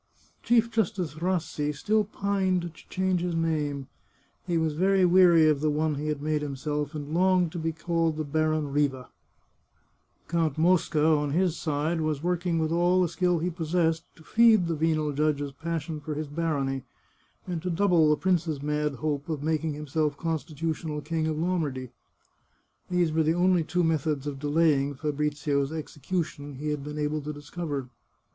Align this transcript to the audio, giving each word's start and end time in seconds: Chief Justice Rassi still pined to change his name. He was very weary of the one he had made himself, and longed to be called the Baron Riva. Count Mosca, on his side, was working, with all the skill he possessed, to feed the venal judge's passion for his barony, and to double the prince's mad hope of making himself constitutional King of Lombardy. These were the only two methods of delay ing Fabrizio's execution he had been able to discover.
Chief 0.41 0.71
Justice 0.71 1.21
Rassi 1.21 1.71
still 1.75 2.03
pined 2.03 2.63
to 2.63 2.71
change 2.89 3.21
his 3.21 3.35
name. 3.35 3.85
He 4.47 4.57
was 4.57 4.73
very 4.73 5.05
weary 5.05 5.47
of 5.47 5.61
the 5.61 5.69
one 5.69 5.93
he 5.93 6.07
had 6.07 6.23
made 6.23 6.41
himself, 6.41 6.95
and 6.95 7.13
longed 7.13 7.51
to 7.51 7.59
be 7.59 7.71
called 7.71 8.17
the 8.17 8.23
Baron 8.23 8.71
Riva. 8.71 9.09
Count 10.27 10.57
Mosca, 10.57 11.05
on 11.05 11.33
his 11.33 11.55
side, 11.55 12.01
was 12.01 12.23
working, 12.23 12.57
with 12.57 12.71
all 12.71 12.99
the 12.99 13.07
skill 13.07 13.37
he 13.37 13.51
possessed, 13.51 14.03
to 14.15 14.23
feed 14.23 14.65
the 14.65 14.73
venal 14.73 15.11
judge's 15.13 15.51
passion 15.51 15.99
for 16.01 16.15
his 16.15 16.25
barony, 16.27 16.81
and 17.45 17.61
to 17.61 17.69
double 17.69 18.09
the 18.09 18.17
prince's 18.17 18.59
mad 18.59 18.95
hope 18.95 19.29
of 19.29 19.43
making 19.43 19.75
himself 19.75 20.17
constitutional 20.17 21.01
King 21.01 21.27
of 21.27 21.37
Lombardy. 21.37 21.91
These 22.89 23.11
were 23.11 23.21
the 23.21 23.35
only 23.35 23.63
two 23.63 23.83
methods 23.83 24.25
of 24.25 24.39
delay 24.39 24.81
ing 24.81 24.95
Fabrizio's 24.95 25.71
execution 25.71 26.55
he 26.55 26.69
had 26.69 26.83
been 26.83 26.97
able 26.97 27.21
to 27.21 27.31
discover. 27.31 27.89